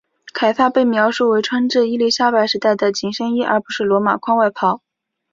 [0.33, 4.81] 凯撒被描述为穿着伊丽莎白时代的紧身衣而不是罗马宽外袍。